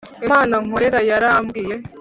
imana 0.25 0.55
nkorera 0.65 0.99
yarambwiye 1.09 1.75